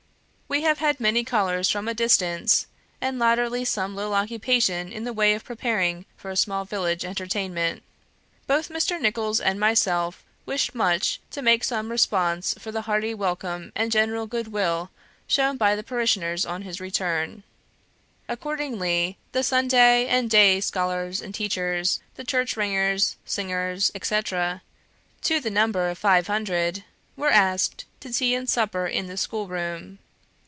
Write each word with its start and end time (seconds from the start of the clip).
We 0.51 0.63
have 0.63 0.79
had 0.79 0.99
many 0.99 1.23
callers 1.23 1.69
from 1.69 1.87
a 1.87 1.93
distance, 1.93 2.67
and 2.99 3.17
latterly 3.17 3.63
some 3.63 3.95
little 3.95 4.13
occupation 4.13 4.91
in 4.91 5.05
the 5.05 5.13
way 5.13 5.33
of 5.33 5.45
preparing 5.45 6.05
for 6.17 6.29
a 6.29 6.35
small 6.35 6.65
village 6.65 7.05
entertainment. 7.05 7.83
Both 8.47 8.67
Mr. 8.67 8.99
Nicholls 8.99 9.39
and 9.39 9.61
myself 9.61 10.25
wished 10.45 10.75
much 10.75 11.21
to 11.31 11.41
make 11.41 11.63
some 11.63 11.89
response 11.89 12.53
for 12.59 12.69
the 12.69 12.81
hearty 12.81 13.13
welcome 13.13 13.71
and 13.77 13.93
general 13.93 14.27
goodwill 14.27 14.91
shown 15.25 15.55
by 15.55 15.73
the 15.73 15.83
parishioners 15.83 16.45
on 16.45 16.63
his 16.63 16.81
return; 16.81 17.43
accordingly, 18.27 19.17
the 19.31 19.43
Sunday 19.43 20.05
and 20.07 20.29
day 20.29 20.59
scholars 20.59 21.21
and 21.21 21.33
teachers, 21.33 22.01
the 22.15 22.25
church 22.25 22.57
ringers, 22.57 23.15
singers, 23.23 23.89
etc., 23.95 24.61
to 25.21 25.39
the 25.39 25.49
number 25.49 25.87
of 25.87 25.97
five 25.97 26.27
hundred, 26.27 26.83
were 27.15 27.31
asked 27.31 27.85
to 28.01 28.11
tea 28.11 28.35
and 28.35 28.49
supper 28.49 28.85
in 28.85 29.07
the 29.07 29.15
School 29.15 29.47
room. 29.47 29.99